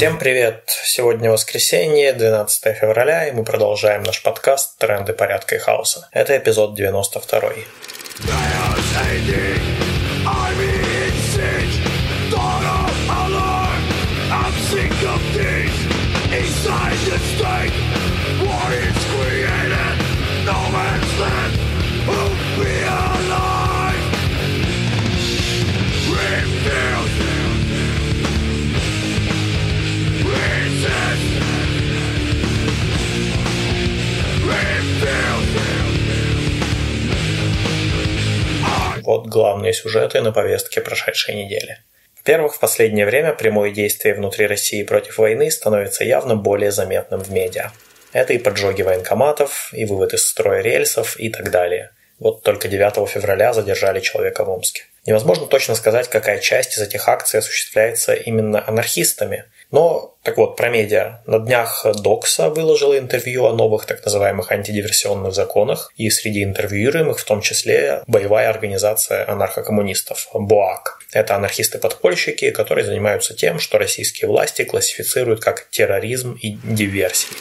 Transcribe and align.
Всем 0.00 0.18
привет! 0.18 0.62
Сегодня 0.66 1.30
воскресенье, 1.30 2.14
12 2.14 2.74
февраля, 2.74 3.28
и 3.28 3.32
мы 3.32 3.44
продолжаем 3.44 4.02
наш 4.02 4.22
подкаст 4.22 4.78
«Тренды 4.78 5.12
порядка 5.12 5.56
и 5.56 5.58
хаоса». 5.58 6.08
Это 6.10 6.38
эпизод 6.38 6.74
92. 6.74 7.40
Вот 8.22 9.89
главные 39.30 39.72
сюжеты 39.72 40.20
на 40.20 40.32
повестке 40.32 40.80
прошедшей 40.80 41.34
недели. 41.34 41.78
Во-первых, 42.18 42.56
в 42.56 42.58
последнее 42.58 43.06
время 43.06 43.32
прямое 43.32 43.70
действие 43.70 44.14
внутри 44.14 44.46
России 44.46 44.82
против 44.82 45.16
войны 45.16 45.50
становится 45.50 46.04
явно 46.04 46.36
более 46.36 46.70
заметным 46.70 47.20
в 47.20 47.30
медиа. 47.30 47.70
Это 48.12 48.34
и 48.34 48.38
поджоги 48.38 48.82
военкоматов, 48.82 49.72
и 49.72 49.86
вывод 49.86 50.12
из 50.12 50.26
строя 50.26 50.60
рельсов 50.60 51.18
и 51.18 51.30
так 51.30 51.50
далее. 51.50 51.90
Вот 52.18 52.42
только 52.42 52.68
9 52.68 53.08
февраля 53.08 53.54
задержали 53.54 54.00
человека 54.00 54.44
в 54.44 54.50
Омске. 54.50 54.82
Невозможно 55.06 55.46
точно 55.46 55.74
сказать, 55.74 56.08
какая 56.08 56.38
часть 56.40 56.76
из 56.76 56.82
этих 56.82 57.08
акций 57.08 57.38
осуществляется 57.38 58.12
именно 58.12 58.62
анархистами– 58.66 59.44
но, 59.70 60.16
так 60.22 60.36
вот, 60.36 60.56
про 60.56 60.68
медиа. 60.68 61.20
На 61.26 61.38
днях 61.38 61.86
Докса 62.02 62.50
выложила 62.50 62.98
интервью 62.98 63.46
о 63.46 63.54
новых 63.54 63.86
так 63.86 64.04
называемых 64.04 64.50
антидиверсионных 64.52 65.34
законах, 65.34 65.92
и 65.96 66.10
среди 66.10 66.42
интервьюируемых 66.44 67.18
в 67.18 67.24
том 67.24 67.40
числе 67.40 68.02
боевая 68.06 68.50
организация 68.50 69.28
анархокоммунистов– 69.30 70.28
БОАК. 70.34 70.98
Это 71.12 71.36
анархисты-подпольщики, 71.36 72.50
которые 72.50 72.84
занимаются 72.84 73.34
тем, 73.34 73.58
что 73.58 73.78
российские 73.78 74.28
власти 74.28 74.64
классифицируют 74.64 75.40
как 75.40 75.68
терроризм 75.70 76.38
и 76.40 76.58
диверсии. 76.62 77.36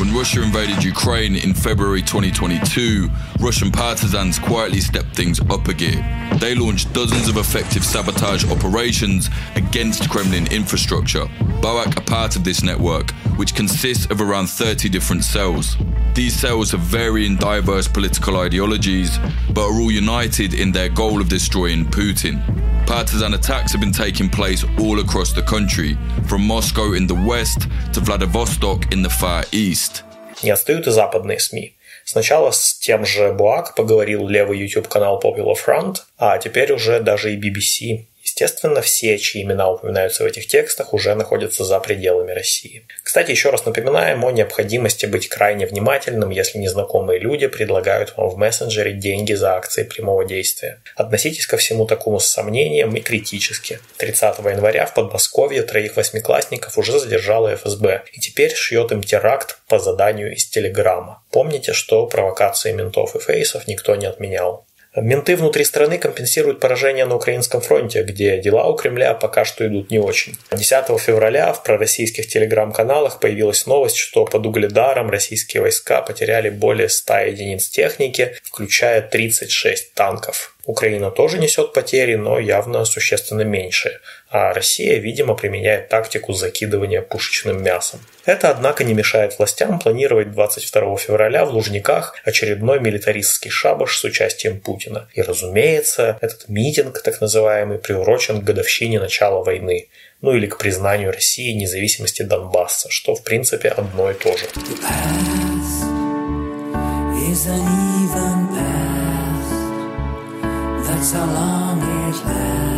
When 0.00 0.14
Russia 0.14 0.40
invaded 0.40 0.82
Ukraine 0.82 1.36
in 1.36 1.52
February 1.52 2.00
2022, 2.00 3.10
Russian 3.38 3.70
partisans 3.70 4.38
quietly 4.38 4.80
stepped 4.80 5.14
things 5.14 5.40
up 5.40 5.68
a 5.68 5.74
gear. 5.74 6.00
They 6.38 6.54
launched 6.54 6.90
dozens 6.94 7.28
of 7.28 7.36
effective 7.36 7.84
sabotage 7.84 8.50
operations 8.50 9.28
against 9.56 10.08
Kremlin 10.08 10.50
infrastructure. 10.50 11.26
Barak 11.60 11.98
are 11.98 12.04
part 12.04 12.34
of 12.34 12.44
this 12.44 12.62
network, 12.62 13.10
which 13.36 13.54
consists 13.54 14.06
of 14.06 14.22
around 14.22 14.46
30 14.48 14.88
different 14.88 15.22
cells. 15.22 15.76
These 16.14 16.34
cells 16.34 16.70
have 16.70 16.80
varying 16.80 17.36
diverse 17.36 17.86
political 17.86 18.38
ideologies, 18.38 19.18
but 19.52 19.66
are 19.68 19.80
all 19.82 19.90
united 19.90 20.54
in 20.54 20.72
their 20.72 20.88
goal 20.88 21.20
of 21.20 21.28
destroying 21.28 21.84
Putin. 21.84 22.69
Partisan 22.89 23.33
attacks 23.33 23.71
have 23.71 23.81
been 23.81 23.91
taking 23.91 24.29
place 24.29 24.63
all 24.79 24.99
across 24.99 25.33
the 25.33 25.41
country, 25.41 25.97
from 26.27 26.41
Moscow 26.47 26.93
in 26.93 27.07
the 27.07 27.15
west 27.15 27.67
to 27.93 27.99
Vladivostok 27.99 28.91
in 28.93 29.01
the 29.01 29.09
far 29.09 29.43
east. 29.51 30.03
Не 30.43 30.51
отстают 30.51 30.87
и 30.87 30.91
западные 30.91 31.39
СМИ. 31.39 31.75
Сначала 32.03 32.51
с 32.51 32.77
тем 32.79 33.05
же 33.05 33.33
Буак 33.33 33.73
поговорил 33.75 34.27
левый 34.27 34.59
YouTube-канал 34.59 35.19
Popular 35.19 35.55
Front, 35.55 35.97
а 36.17 36.37
теперь 36.37 36.71
уже 36.71 36.99
даже 36.99 37.33
и 37.33 37.37
BBC. 37.37 38.05
Естественно, 38.40 38.80
все, 38.80 39.18
чьи 39.18 39.42
имена 39.42 39.70
упоминаются 39.70 40.24
в 40.24 40.26
этих 40.26 40.46
текстах, 40.46 40.94
уже 40.94 41.14
находятся 41.14 41.62
за 41.62 41.78
пределами 41.78 42.32
России. 42.32 42.86
Кстати, 43.02 43.32
еще 43.32 43.50
раз 43.50 43.66
напоминаем 43.66 44.24
о 44.24 44.30
необходимости 44.30 45.04
быть 45.04 45.28
крайне 45.28 45.66
внимательным, 45.66 46.30
если 46.30 46.56
незнакомые 46.56 47.20
люди 47.20 47.48
предлагают 47.48 48.16
вам 48.16 48.30
в 48.30 48.38
мессенджере 48.38 48.94
деньги 48.94 49.34
за 49.34 49.56
акции 49.56 49.82
прямого 49.82 50.24
действия. 50.24 50.80
Относитесь 50.96 51.46
ко 51.46 51.58
всему 51.58 51.84
такому 51.84 52.18
с 52.18 52.28
сомнением 52.28 52.96
и 52.96 53.00
критически. 53.00 53.78
30 53.98 54.38
января 54.38 54.86
в 54.86 54.94
Подмосковье 54.94 55.62
троих 55.62 55.96
восьмиклассников 55.96 56.78
уже 56.78 56.98
задержала 56.98 57.54
ФСБ, 57.56 58.04
и 58.10 58.20
теперь 58.20 58.54
шьет 58.54 58.90
им 58.90 59.02
теракт 59.02 59.58
по 59.68 59.78
заданию 59.78 60.32
из 60.32 60.46
Телеграма. 60.46 61.22
Помните, 61.30 61.74
что 61.74 62.06
провокации 62.06 62.72
ментов 62.72 63.16
и 63.16 63.18
фейсов 63.18 63.66
никто 63.66 63.96
не 63.96 64.06
отменял. 64.06 64.66
Менты 64.96 65.36
внутри 65.36 65.64
страны 65.64 65.98
компенсируют 65.98 66.58
поражение 66.58 67.04
на 67.04 67.14
украинском 67.14 67.60
фронте, 67.60 68.02
где 68.02 68.38
дела 68.38 68.66
у 68.66 68.74
Кремля 68.74 69.14
пока 69.14 69.44
что 69.44 69.64
идут 69.64 69.92
не 69.92 70.00
очень. 70.00 70.36
10 70.50 71.00
февраля 71.00 71.52
в 71.52 71.62
пророссийских 71.62 72.26
телеграм-каналах 72.26 73.20
появилась 73.20 73.66
новость, 73.66 73.96
что 73.96 74.24
под 74.24 74.44
Угледаром 74.46 75.08
российские 75.08 75.62
войска 75.62 76.02
потеряли 76.02 76.50
более 76.50 76.88
100 76.88 77.18
единиц 77.18 77.68
техники, 77.68 78.34
включая 78.42 79.00
36 79.00 79.94
танков. 79.94 80.56
Украина 80.64 81.10
тоже 81.10 81.38
несет 81.38 81.72
потери, 81.72 82.14
но 82.14 82.38
явно 82.38 82.84
существенно 82.84 83.42
меньшие, 83.42 84.00
а 84.28 84.52
Россия, 84.52 84.98
видимо, 84.98 85.34
применяет 85.34 85.88
тактику 85.88 86.32
закидывания 86.32 87.02
пушечным 87.02 87.62
мясом. 87.62 88.00
Это, 88.24 88.50
однако, 88.50 88.84
не 88.84 88.94
мешает 88.94 89.38
властям 89.38 89.78
планировать 89.78 90.32
22 90.32 90.96
февраля 90.98 91.44
в 91.44 91.50
Лужниках 91.50 92.14
очередной 92.24 92.78
милитаристский 92.80 93.50
шабаш 93.50 93.98
с 93.98 94.04
участием 94.04 94.60
Путина. 94.60 95.08
И, 95.14 95.22
разумеется, 95.22 96.18
этот 96.20 96.48
митинг, 96.48 97.02
так 97.02 97.20
называемый, 97.20 97.78
приурочен 97.78 98.40
к 98.40 98.44
годовщине 98.44 99.00
начала 99.00 99.42
войны, 99.42 99.88
ну 100.20 100.34
или 100.34 100.46
к 100.46 100.58
признанию 100.58 101.12
России 101.12 101.52
независимости 101.52 102.22
Донбасса, 102.22 102.90
что, 102.90 103.14
в 103.14 103.24
принципе, 103.24 103.68
одно 103.68 104.10
и 104.10 104.14
то 104.14 104.36
же. 104.36 104.46
That's 110.90 111.12
how 111.12 111.24
long 111.24 111.78
it 111.82 112.24
lasts. 112.26 112.69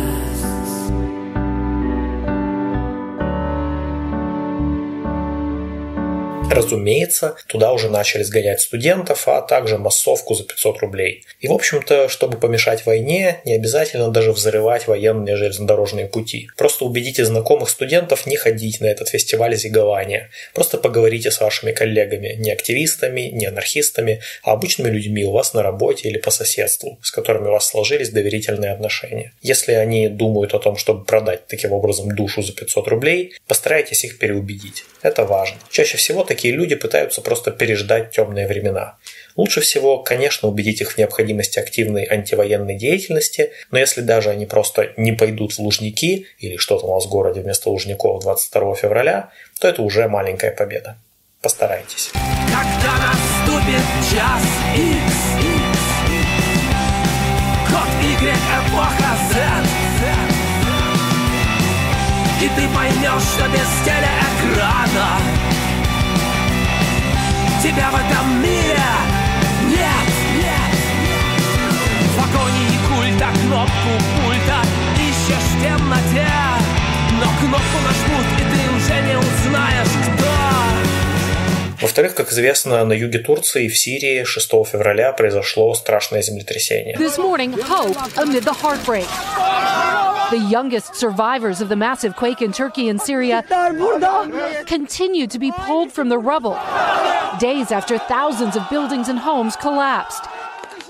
Разумеется, 6.53 7.35
туда 7.47 7.73
уже 7.73 7.89
начали 7.89 8.23
сгонять 8.23 8.61
студентов, 8.61 9.27
а 9.27 9.41
также 9.41 9.77
массовку 9.77 10.35
за 10.35 10.43
500 10.43 10.79
рублей. 10.79 11.25
И, 11.39 11.47
в 11.47 11.53
общем-то, 11.53 12.09
чтобы 12.09 12.37
помешать 12.37 12.85
войне, 12.85 13.41
не 13.45 13.53
обязательно 13.53 14.09
даже 14.09 14.31
взрывать 14.31 14.87
военные 14.87 15.35
железнодорожные 15.35 16.05
пути. 16.05 16.49
Просто 16.57 16.85
убедите 16.85 17.25
знакомых 17.25 17.69
студентов 17.69 18.25
не 18.25 18.35
ходить 18.35 18.81
на 18.81 18.85
этот 18.85 19.09
фестиваль 19.09 19.55
зигования. 19.55 20.29
Просто 20.53 20.77
поговорите 20.77 21.31
с 21.31 21.41
вашими 21.41 21.71
коллегами, 21.71 22.35
не 22.37 22.51
активистами, 22.51 23.21
не 23.21 23.47
анархистами, 23.47 24.21
а 24.43 24.51
обычными 24.51 24.89
людьми 24.89 25.25
у 25.25 25.31
вас 25.31 25.53
на 25.53 25.63
работе 25.63 26.09
или 26.09 26.17
по 26.17 26.31
соседству, 26.31 26.99
с 27.01 27.11
которыми 27.11 27.47
у 27.47 27.51
вас 27.51 27.67
сложились 27.67 28.09
доверительные 28.09 28.71
отношения. 28.71 29.33
Если 29.41 29.73
они 29.73 30.07
думают 30.07 30.53
о 30.53 30.59
том, 30.59 30.77
чтобы 30.77 31.05
продать 31.05 31.47
таким 31.47 31.71
образом 31.71 32.13
душу 32.15 32.41
за 32.41 32.53
500 32.53 32.87
рублей, 32.87 33.33
постарайтесь 33.47 34.03
их 34.03 34.19
переубедить. 34.19 34.85
Это 35.01 35.25
важно. 35.25 35.57
Чаще 35.69 35.97
всего 35.97 36.23
такие 36.23 36.42
такие 36.43 36.55
люди 36.55 36.75
пытаются 36.75 37.21
просто 37.21 37.51
переждать 37.51 38.11
темные 38.11 38.47
времена. 38.47 38.97
Лучше 39.37 39.61
всего, 39.61 39.99
конечно, 39.99 40.49
убедить 40.49 40.81
их 40.81 40.91
в 40.91 40.97
необходимости 40.97 41.57
активной 41.57 42.03
антивоенной 42.03 42.75
деятельности, 42.75 43.51
но 43.71 43.79
если 43.79 44.01
даже 44.01 44.29
они 44.29 44.45
просто 44.45 44.91
не 44.97 45.13
пойдут 45.13 45.53
в 45.53 45.59
Лужники 45.59 46.27
или 46.39 46.57
что-то 46.57 46.85
у 46.87 46.95
нас 46.95 47.05
в 47.05 47.09
городе 47.09 47.39
вместо 47.39 47.69
Лужников 47.69 48.23
22 48.23 48.75
февраля, 48.75 49.29
то 49.61 49.69
это 49.69 49.81
уже 49.81 50.09
маленькая 50.09 50.51
победа. 50.51 50.97
Постарайтесь. 51.41 52.11
Когда 52.13 52.93
наступит 53.07 53.85
час 54.11 54.43
ты 62.55 62.67
поймешь, 62.69 63.23
что 63.23 63.47
без 63.49 63.69
телеэкрана 63.83 65.42
тебя 67.63 67.89
в 67.91 67.95
этом 67.95 68.43
мире 68.43 68.77
нет, 69.69 70.07
нет. 70.35 70.73
В 72.11 72.19
агонии 72.19 72.75
культа 72.89 73.29
кнопку 73.39 73.91
пульта 74.17 74.59
ищешь 74.99 75.47
в 75.47 75.63
темноте, 75.63 76.27
но 77.13 77.25
кнопку 77.39 77.77
нажмут, 77.87 78.25
и 78.37 78.43
ты 78.51 78.61
уже 78.75 78.95
не 79.07 79.15
узнаешь, 79.17 79.93
кто. 80.03 80.27
Во-вторых, 81.81 82.15
как 82.15 82.33
известно, 82.33 82.83
на 82.83 82.93
юге 82.93 83.19
Турции 83.19 83.69
в 83.69 83.77
Сирии 83.77 84.25
6 84.25 84.49
февраля 84.69 85.13
произошло 85.13 85.73
страшное 85.73 86.21
землетрясение. 86.21 86.97
This 86.97 87.17
morning, 87.17 87.53
hope 87.53 87.97
amid 88.17 88.43
the 88.43 88.53
heartbreak. 88.53 89.07
The 90.31 90.39
youngest 90.49 90.95
survivors 90.95 91.61
of 91.61 91.69
the 91.69 91.77
massive 91.77 92.15
quake 92.17 92.41
in 92.41 92.51
Turkey 92.51 92.89
and 92.89 92.99
Syria 92.99 93.45
continue 94.65 95.27
to 95.27 95.39
be 95.39 95.51
pulled 95.65 95.93
from 95.93 96.09
the 96.09 96.17
rubble 96.17 96.57
days 97.39 97.71
after 97.71 97.97
thousands 97.97 98.55
of 98.55 98.69
buildings 98.69 99.09
and 99.09 99.19
homes 99.19 99.55
collapsed. 99.55 100.27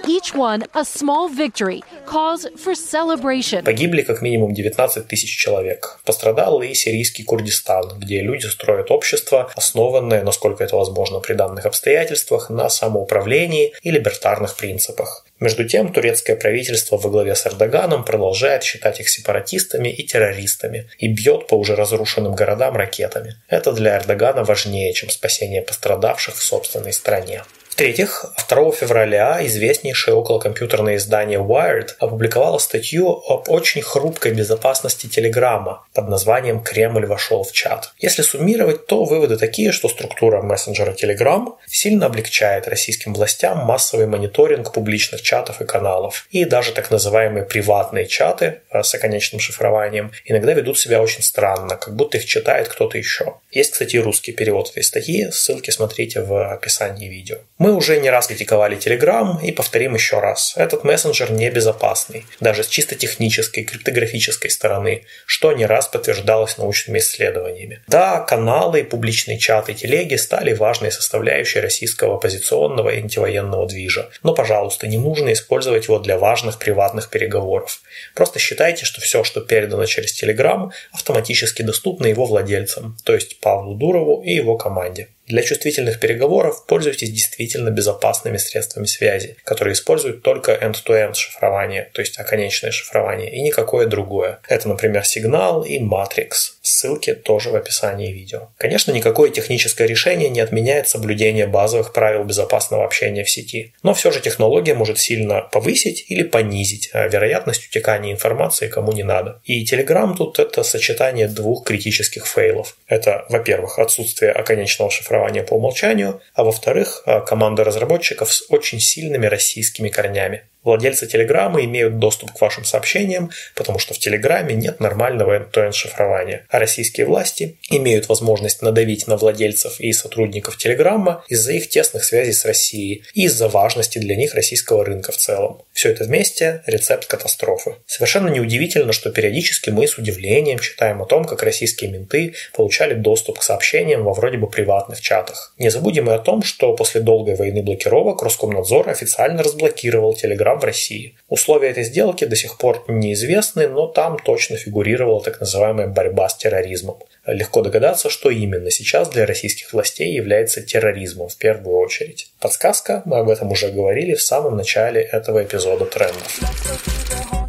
Each 0.08 0.34
one 0.34 0.66
a 0.74 0.84
small 0.84 1.30
victory, 1.30 1.82
cause 2.06 2.48
for 2.56 2.76
celebration. 2.76 3.64
Погибли 3.64 4.02
как 4.02 4.22
минимум 4.22 4.54
19 4.54 5.08
тысяч 5.08 5.38
человек. 5.38 6.00
Пострадал 6.06 6.62
и 6.62 6.74
сирийский 6.74 7.24
Курдистан, 7.24 8.00
где 8.00 8.22
люди 8.22 8.46
строят 8.46 8.92
общество, 8.92 9.52
основанное, 9.56 10.24
насколько 10.24 10.64
это 10.64 10.76
возможно 10.76 11.20
при 11.20 11.34
данных 11.34 11.66
обстоятельствах, 11.66 12.50
на 12.50 12.70
самоуправлении 12.70 13.74
и 13.82 13.92
либертарных 13.92 14.56
принципах. 14.56 15.26
Между 15.40 15.68
тем, 15.68 15.92
турецкое 15.92 16.38
правительство 16.38 16.98
во 16.98 17.10
главе 17.10 17.36
с 17.36 17.46
Эрдоганом 17.46 18.06
продолжает 18.06 18.64
считать 18.64 19.02
их 19.02 19.10
сепаратистами 19.10 19.90
и 19.90 20.04
террористами 20.04 20.90
и 21.00 21.10
бьет 21.10 21.48
по 21.48 21.56
уже 21.56 21.76
разрушенным 21.76 22.34
городам 22.34 22.78
ракетами. 22.78 23.36
Это 23.50 23.74
для 23.74 23.98
Эрдогана 23.98 24.46
важнее, 24.46 24.94
чем 24.94 25.10
спасение 25.10 25.62
пострадавших 25.62 26.36
в 26.36 26.44
собственной 26.44 26.94
стране. 26.94 27.44
В-третьих, 27.74 28.26
2 28.48 28.72
февраля 28.74 29.44
известнейшее 29.48 30.14
околокомпьютерное 30.14 30.98
издание 30.98 31.40
Wired 31.40 31.96
опубликовало 31.98 32.60
статью 32.60 33.24
об 33.28 33.50
очень 33.50 33.82
хрупкой 33.82 34.34
безопасности 34.34 35.08
Телеграма 35.08 35.84
под 35.96 36.08
названием 36.08 36.62
«Кремль 36.62 37.08
вошел 37.08 37.44
в 37.44 37.52
чат». 37.52 37.92
Если 37.98 38.22
суммировать, 38.22 38.86
то 38.86 39.06
выводы 39.06 39.38
такие, 39.38 39.72
что 39.72 39.90
структура 39.90 40.44
мессенджера 40.44 40.92
Telegram 40.92 41.48
сильно 41.66 42.06
облегчает 42.06 42.68
российским 42.68 43.16
властям 43.16 43.66
массовый 43.66 44.06
мониторинг 44.06 44.72
публичных 44.72 45.24
чатов 45.24 45.60
и 45.60 45.66
каналов. 45.66 46.28
И 46.30 46.46
даже 46.46 46.74
так 46.74 46.92
называемые 46.92 47.44
приватные 47.44 48.06
чаты 48.06 48.62
с 48.72 48.94
оконечным 48.94 49.40
шифрованием 49.40 50.12
иногда 50.26 50.54
ведут 50.54 50.78
себя 50.78 51.02
очень 51.02 51.24
странно, 51.24 51.78
как 51.78 51.96
будто 51.96 52.18
их 52.18 52.26
читает 52.26 52.68
кто-то 52.68 53.00
еще. 53.00 53.34
Есть, 53.54 53.74
кстати, 53.74 53.98
русский 53.98 54.32
перевод 54.32 54.72
этой 54.72 54.84
статьи, 54.84 55.30
ссылки 55.30 55.70
смотрите 55.70 56.22
в 56.22 56.52
описании 56.52 57.08
видео. 57.08 57.38
Мы 57.60 57.76
уже 57.76 58.00
не 58.00 58.10
раз 58.10 58.26
критиковали 58.26 58.76
Telegram 58.78 59.40
и 59.44 59.52
повторим 59.52 59.94
еще 59.94 60.20
раз. 60.20 60.56
Этот 60.58 60.84
мессенджер 60.84 61.32
небезопасный, 61.32 62.26
даже 62.40 62.64
с 62.64 62.68
чисто 62.68 62.96
технической, 62.96 63.64
криптографической 63.64 64.50
стороны, 64.50 65.04
что 65.28 65.52
не 65.52 65.68
раз 65.68 65.88
подтверждалось 65.88 66.58
научными 66.58 66.98
исследованиями. 66.98 67.84
Да, 67.88 68.22
каналы, 68.22 68.80
и 68.80 68.84
публичные 68.84 69.38
чаты 69.38 69.74
и 69.74 69.76
телеги 69.76 70.16
стали 70.16 70.54
важной 70.54 70.92
составляющей 70.92 71.60
российского 71.60 72.16
оппозиционного 72.16 72.90
и 72.90 72.98
антивоенного 72.98 73.68
движа. 73.68 74.10
Но, 74.24 74.34
пожалуйста, 74.34 74.88
не 74.88 74.98
нужно 74.98 75.32
использовать 75.32 75.86
его 75.86 76.00
для 76.00 76.18
важных 76.18 76.58
приватных 76.58 77.12
переговоров. 77.12 77.82
Просто 78.16 78.40
считайте, 78.40 78.84
что 78.86 79.00
все, 79.00 79.24
что 79.24 79.42
передано 79.42 79.86
через 79.86 80.20
Telegram, 80.22 80.72
автоматически 80.92 81.62
доступно 81.62 82.08
его 82.08 82.26
владельцам, 82.26 82.98
то 83.04 83.14
есть 83.14 83.42
Павлу 83.44 83.76
Дурову 83.76 84.24
и 84.24 84.32
его 84.32 84.58
команде. 84.58 85.10
Для 85.28 85.42
чувствительных 85.42 86.00
переговоров 86.00 86.66
пользуйтесь 86.66 87.12
действительно 87.12 87.70
безопасными 87.70 88.38
средствами 88.38 88.86
связи, 88.86 89.38
которые 89.46 89.74
используют 89.74 90.22
только 90.22 90.52
end-to-end 90.52 91.14
шифрование, 91.14 91.90
то 91.94 92.02
есть 92.02 92.20
оконечное 92.20 92.72
шифрование, 92.72 93.32
и 93.32 93.42
никакое 93.42 93.88
другое. 93.88 94.40
Это, 94.50 94.68
например, 94.68 95.04
Signal 95.04 95.66
и 95.66 95.80
Matrix. 95.80 96.60
Ссылки 96.66 97.14
тоже 97.14 97.50
в 97.50 97.56
описании 97.58 98.14
видео. 98.14 98.48
Конечно, 98.58 98.94
никакое 98.94 99.30
техническое 99.30 99.86
решение 99.86 100.30
не 100.30 100.40
отменяет 100.40 100.88
соблюдение 100.88 101.46
базовых 101.46 101.92
правил 101.92 102.24
безопасного 102.24 102.86
общения 102.86 103.26
в 103.26 103.30
сети, 103.30 103.74
но 103.84 103.94
все 103.94 104.12
же 104.12 104.22
технология 104.22 104.74
может 104.74 104.98
сильно 104.98 105.42
повысить 105.42 106.06
или 106.08 106.24
понизить 106.24 106.90
а 106.94 107.10
вероятность 107.10 107.68
утекания 107.68 108.14
информации 108.14 108.70
кому 108.70 108.94
не 108.94 109.04
надо. 109.04 109.42
И 109.44 109.66
Telegram 109.66 110.16
тут 110.16 110.40
это 110.40 110.64
сочетание 110.64 111.28
двух 111.28 111.66
критических 111.66 112.26
фейлов. 112.26 112.78
Это, 112.88 113.26
во-первых, 113.28 113.78
отсутствие 113.78 114.32
оконечного 114.32 114.90
шифрования 114.90 115.44
по 115.44 115.56
умолчанию, 115.56 116.22
а 116.34 116.46
во-вторых, 116.46 117.04
а, 117.06 117.20
команда 117.20 117.66
разработчиков 117.66 118.32
с 118.32 118.46
очень 118.48 118.80
сильными 118.80 119.26
российскими 119.26 119.90
корнями. 119.90 120.44
Владельцы 120.64 121.08
Телеграма 121.08 121.64
имеют 121.64 122.00
доступ 122.00 122.32
к 122.32 122.42
вашим 122.42 122.64
сообщениям, 122.64 123.32
потому 123.56 123.80
что 123.80 123.94
в 123.94 124.00
Телеграме 124.00 124.56
нет 124.56 124.80
нормального 124.80 125.38
end-to-end 125.38 125.74
шифрования. 125.74 126.46
А 126.50 126.60
российские 126.60 127.06
власти 127.06 127.58
имеют 127.70 128.08
возможность 128.10 128.62
надавить 128.62 129.08
на 129.08 129.18
владельцев 129.18 129.80
и 129.80 129.92
сотрудников 129.94 130.58
Телеграма 130.58 131.24
из-за 131.28 131.54
их 131.54 131.70
тесных 131.70 132.04
связей 132.04 132.34
с 132.34 132.46
Россией 132.46 133.04
и 133.14 133.26
из-за 133.26 133.50
важности 133.50 134.00
для 134.00 134.16
них 134.16 134.34
российского 134.34 134.86
рынка 134.86 135.12
в 135.12 135.18
целом. 135.18 135.62
Все 135.74 135.90
это 135.90 136.04
вместе– 136.04 136.62
рецепт 136.68 137.08
катастрофы. 137.08 137.76
Совершенно 137.88 138.28
неудивительно, 138.30 138.94
что 138.94 139.10
периодически 139.10 139.72
мы 139.72 139.88
с 139.88 139.98
удивлением 139.98 140.60
читаем 140.60 141.02
о 141.02 141.06
том, 141.08 141.26
как 141.26 141.42
российские 141.42 141.90
менты 141.90 142.36
получали 142.54 142.94
доступ 142.94 143.40
к 143.40 143.44
сообщениям 143.44 144.04
во 144.04 144.14
вроде 144.14 144.38
бы 144.38 144.48
приватных 144.48 145.02
чатах. 145.02 145.56
Не 145.58 145.70
забудем 145.70 146.12
и 146.12 146.14
о 146.14 146.20
том, 146.20 146.44
что 146.44 146.76
после 146.76 147.02
долгой 147.02 147.36
войны 147.36 147.64
блокировок 147.64 148.22
Роскомнадзор 148.22 148.88
официально 148.90 149.42
разблокировал 149.42 150.14
Телеграм 150.14 150.60
в 150.60 150.64
России. 150.64 151.18
Условия 151.28 151.70
этой 151.70 151.84
сделки 151.84 152.26
до 152.26 152.36
сих 152.36 152.60
пор 152.60 152.86
неизвестны, 152.88 153.68
но 153.68 153.88
там 153.88 154.20
точно 154.20 154.58
фигурировала 154.58 155.24
так 155.24 155.40
называемая 155.40 155.88
борьба 155.88 156.30
с 156.30 156.38
терроризмом. 156.38 156.98
Легко 157.26 157.62
догадаться, 157.62 158.10
что 158.10 158.30
именно 158.30 158.70
сейчас 158.70 159.10
для 159.10 159.26
российских 159.26 159.74
властей 159.74 160.14
является 160.14 160.62
терроризмом 160.62 161.30
в 161.30 161.38
первую 161.38 161.78
очередь. 161.78 162.28
Подсказка, 162.40 163.02
мы 163.06 163.18
об 163.18 163.30
этом 163.30 163.52
уже 163.52 163.70
говорили 163.70 164.14
в 164.14 164.22
самом 164.22 164.58
начале 164.58 165.02
этого 165.02 165.42
эпизода 165.42 165.63
трендов. 165.85 167.42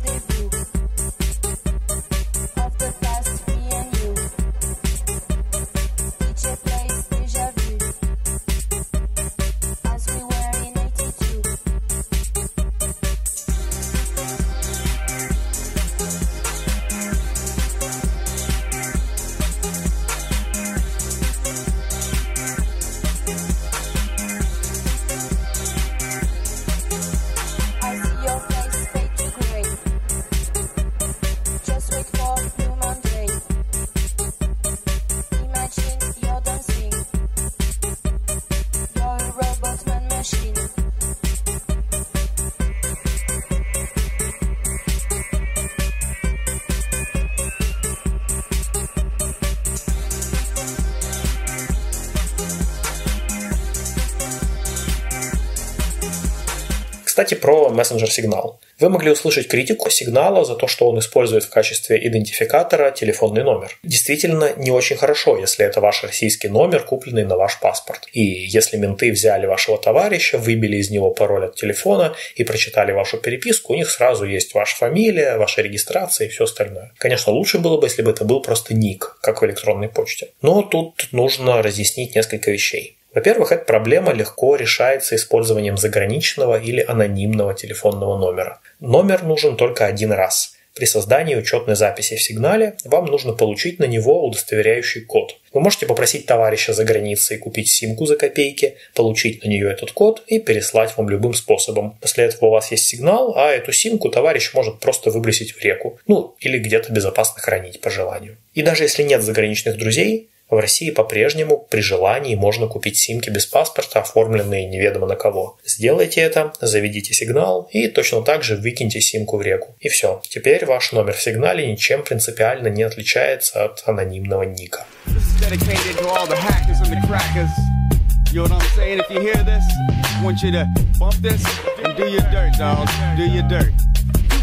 Кстати, 57.14 57.34
про 57.34 57.68
мессенджер 57.68 58.10
Сигнал. 58.10 58.60
Вы 58.80 58.88
могли 58.88 59.12
услышать 59.12 59.46
критику 59.46 59.88
сигнала 59.88 60.44
за 60.44 60.56
то, 60.56 60.66
что 60.66 60.88
он 60.88 60.98
использует 60.98 61.44
в 61.44 61.48
качестве 61.48 61.96
идентификатора 62.08 62.90
телефонный 62.90 63.44
номер. 63.44 63.78
Действительно, 63.84 64.52
не 64.56 64.72
очень 64.72 64.96
хорошо, 64.96 65.38
если 65.38 65.64
это 65.64 65.80
ваш 65.80 66.02
российский 66.02 66.48
номер, 66.48 66.82
купленный 66.82 67.24
на 67.24 67.36
ваш 67.36 67.60
паспорт. 67.60 68.08
И 68.12 68.20
если 68.20 68.78
менты 68.78 69.12
взяли 69.12 69.46
вашего 69.46 69.78
товарища, 69.78 70.38
выбили 70.38 70.78
из 70.78 70.90
него 70.90 71.12
пароль 71.12 71.44
от 71.44 71.54
телефона 71.54 72.16
и 72.34 72.42
прочитали 72.42 72.90
вашу 72.90 73.18
переписку, 73.18 73.74
у 73.74 73.76
них 73.76 73.90
сразу 73.90 74.24
есть 74.24 74.52
ваша 74.52 74.74
фамилия, 74.74 75.36
ваша 75.36 75.62
регистрация 75.62 76.26
и 76.26 76.30
все 76.30 76.42
остальное. 76.42 76.94
Конечно, 76.98 77.32
лучше 77.32 77.58
было 77.58 77.80
бы, 77.80 77.86
если 77.86 78.02
бы 78.02 78.10
это 78.10 78.24
был 78.24 78.42
просто 78.42 78.74
ник, 78.74 79.18
как 79.22 79.40
в 79.40 79.46
электронной 79.46 79.88
почте. 79.88 80.30
Но 80.42 80.62
тут 80.62 81.06
нужно 81.12 81.62
разъяснить 81.62 82.16
несколько 82.16 82.50
вещей. 82.50 82.96
Во-первых, 83.14 83.52
эта 83.52 83.64
проблема 83.64 84.12
легко 84.12 84.56
решается 84.56 85.14
использованием 85.14 85.76
заграничного 85.76 86.60
или 86.60 86.84
анонимного 86.86 87.54
телефонного 87.54 88.18
номера. 88.18 88.60
Номер 88.80 89.22
нужен 89.22 89.56
только 89.56 89.86
один 89.86 90.12
раз. 90.12 90.54
При 90.74 90.86
создании 90.86 91.36
учетной 91.36 91.76
записи 91.76 92.16
в 92.16 92.22
сигнале 92.22 92.74
вам 92.84 93.06
нужно 93.06 93.32
получить 93.32 93.78
на 93.78 93.84
него 93.84 94.26
удостоверяющий 94.26 95.02
код. 95.02 95.36
Вы 95.52 95.60
можете 95.60 95.86
попросить 95.86 96.26
товарища 96.26 96.72
за 96.72 96.82
границей 96.82 97.38
купить 97.38 97.68
симку 97.68 98.06
за 98.06 98.16
копейки, 98.16 98.74
получить 98.92 99.44
на 99.44 99.48
нее 99.48 99.70
этот 99.70 99.92
код 99.92 100.24
и 100.26 100.40
переслать 100.40 100.96
вам 100.96 101.08
любым 101.08 101.32
способом. 101.32 101.96
После 102.00 102.24
этого 102.24 102.46
у 102.46 102.50
вас 102.50 102.72
есть 102.72 102.86
сигнал, 102.86 103.34
а 103.36 103.52
эту 103.52 103.70
симку 103.70 104.08
товарищ 104.08 104.52
может 104.52 104.80
просто 104.80 105.12
выбросить 105.12 105.52
в 105.52 105.62
реку. 105.62 106.00
Ну, 106.08 106.34
или 106.40 106.58
где-то 106.58 106.92
безопасно 106.92 107.40
хранить 107.40 107.80
по 107.80 107.88
желанию. 107.88 108.36
И 108.54 108.62
даже 108.62 108.82
если 108.82 109.04
нет 109.04 109.22
заграничных 109.22 109.78
друзей, 109.78 110.30
в 110.51 110.58
России 110.58 110.91
по-прежнему 110.91 111.67
при 111.70 111.81
желании 111.81 112.34
можно 112.34 112.67
купить 112.67 112.98
симки 112.98 113.31
без 113.31 113.46
паспорта, 113.46 114.01
оформленные 114.01 114.67
неведомо 114.67 115.06
на 115.06 115.17
кого. 115.17 115.58
Сделайте 115.65 116.20
это, 116.20 116.53
заведите 116.60 117.15
сигнал 117.15 117.69
и 117.72 117.89
точно 117.89 118.22
так 118.22 118.44
же 118.44 118.56
выкиньте 118.56 119.01
симку 119.01 119.39
в 119.39 119.43
реку. 119.43 119.74
И 119.81 119.89
все. 119.89 120.20
Теперь 120.29 120.67
ваш 120.67 120.93
номер 120.93 121.15
в 121.15 121.22
сигнале 121.22 121.67
ничем 121.67 122.03
принципиально 122.03 122.69
не 122.69 122.82
отличается 122.82 123.65
от 123.65 123.82
анонимного 123.86 124.43
ника. 124.43 124.84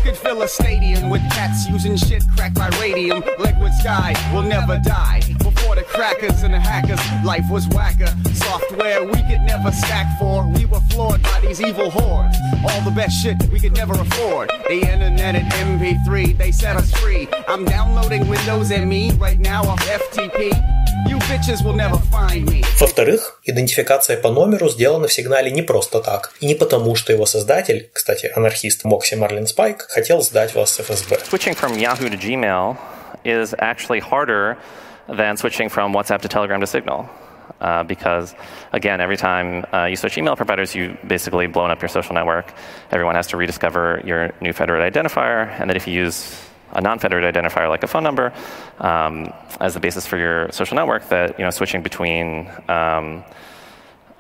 Could 0.04 0.18
fill 0.18 0.42
a 0.42 0.48
stadium 0.48 1.12
with 1.12 1.22
cats 1.30 1.70
using 1.70 1.96
shit 1.96 2.24
cracked 2.36 2.56
by 2.56 2.70
radium. 2.82 3.20
Liquid 3.38 3.72
sky 3.82 4.16
will 4.34 4.42
never 4.42 4.80
die. 4.84 5.22
Crackers 5.94 6.44
and 6.44 6.54
the 6.54 6.60
hackers, 6.60 7.00
life 7.24 7.44
was 7.50 7.68
whacker. 7.70 8.08
Software 8.34 9.04
we 9.04 9.22
could 9.30 9.42
never 9.42 9.72
stack 9.72 10.08
for. 10.20 10.48
We 10.48 10.66
were 10.66 10.80
floored 10.90 11.22
by 11.22 11.40
these 11.42 11.62
evil 11.62 11.90
hordes. 11.90 12.38
All 12.64 12.82
the 12.82 12.92
best 12.92 13.22
shit 13.22 13.36
we 13.52 13.60
could 13.60 13.74
never 13.74 13.94
afford. 13.94 14.50
The 14.70 14.80
internet 14.94 15.36
and 15.36 15.52
MP3, 15.52 16.38
they 16.38 16.52
set 16.52 16.78
us 16.78 16.92
free. 17.02 17.28
I'm 17.48 17.66
downloading 17.66 18.28
Windows 18.30 18.70
ME 18.70 19.12
right 19.20 19.40
now 19.40 19.64
off 19.64 19.82
FTP. 19.82 20.54
Во-вторых, 22.80 23.40
идентификация 23.44 24.18
по 24.18 24.30
номеру 24.30 24.70
сделана 24.70 25.08
в 25.08 25.14
сигнале 25.14 25.52
не 25.52 25.62
просто 25.62 26.00
так. 26.00 26.32
И 26.40 26.46
не 26.46 26.56
потому, 26.56 26.96
что 26.96 27.12
его 27.12 27.26
создатель, 27.26 27.90
кстати, 27.94 28.32
анархист 28.36 28.86
Мокси 28.86 29.16
Марлин 29.16 29.48
Спайк, 29.48 29.88
хотел 29.90 30.22
сдать 30.22 30.56
вас 30.56 30.72
с 30.72 30.80
ФСБ. 30.80 31.20
Switching 31.30 31.56
from 31.56 31.76
Yahoo 31.78 32.10
to 32.10 32.18
Gmail 32.18 32.78
is 33.24 33.54
actually 33.60 34.00
harder 34.00 34.58
than 35.11 35.37
switching 35.37 35.69
from 35.69 35.93
WhatsApp 35.93 36.23
to 36.23 36.29
Telegram 36.29 36.61
to 36.61 36.67
Signal. 36.67 37.09
Uh, 37.61 37.83
because, 37.85 38.35
again, 38.73 39.01
every 39.01 39.17
time 39.17 39.65
uh, 39.73 39.85
you 39.85 39.97
switch 39.97 40.19
email 40.19 40.37
providers, 40.37 40.75
you 40.75 40.97
basically 41.07 41.47
blown 41.47 41.71
up 41.71 41.81
your 41.81 41.89
social 41.89 42.15
network. 42.15 42.53
Everyone 42.91 43.15
has 43.15 43.29
to 43.29 43.37
rediscover 43.37 44.03
your 44.05 44.33
new 44.43 44.53
federated 44.53 44.93
identifier, 44.93 45.49
and 45.59 45.71
then 45.71 45.77
if 45.77 45.87
you 45.87 45.95
use 45.95 46.39
a 46.73 46.81
non-federated 46.81 47.35
identifier 47.35 47.69
like 47.69 47.83
a 47.83 47.87
phone 47.87 48.03
number 48.03 48.33
um, 48.81 49.33
as 49.61 49.73
the 49.75 49.81
basis 49.81 50.07
for 50.07 50.19
your 50.19 50.51
social 50.51 50.75
network 50.75 51.09
that 51.09 51.39
you 51.39 51.45
know 51.45 51.51
switching 51.51 51.81
between 51.81 52.51
um, 52.69 53.25